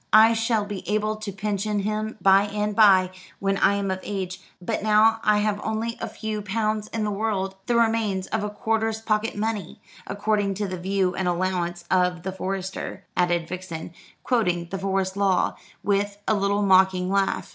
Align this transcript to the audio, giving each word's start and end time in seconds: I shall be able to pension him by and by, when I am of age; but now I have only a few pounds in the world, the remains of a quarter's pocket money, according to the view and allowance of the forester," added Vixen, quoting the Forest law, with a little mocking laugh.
I 0.13 0.33
shall 0.33 0.65
be 0.65 0.83
able 0.89 1.17
to 1.17 1.31
pension 1.31 1.81
him 1.81 2.17
by 2.19 2.45
and 2.45 2.75
by, 2.75 3.11
when 3.37 3.57
I 3.59 3.75
am 3.75 3.91
of 3.91 3.99
age; 4.01 4.41
but 4.59 4.81
now 4.81 5.19
I 5.23 5.37
have 5.37 5.61
only 5.63 5.95
a 6.01 6.09
few 6.09 6.41
pounds 6.41 6.87
in 6.87 7.03
the 7.03 7.11
world, 7.11 7.53
the 7.67 7.75
remains 7.75 8.25
of 8.25 8.43
a 8.43 8.49
quarter's 8.49 8.99
pocket 8.99 9.35
money, 9.35 9.79
according 10.07 10.55
to 10.55 10.67
the 10.67 10.79
view 10.79 11.13
and 11.13 11.27
allowance 11.27 11.85
of 11.91 12.23
the 12.23 12.31
forester," 12.31 13.05
added 13.15 13.47
Vixen, 13.47 13.93
quoting 14.23 14.69
the 14.71 14.79
Forest 14.79 15.17
law, 15.17 15.55
with 15.83 16.17
a 16.27 16.33
little 16.33 16.63
mocking 16.63 17.11
laugh. 17.11 17.49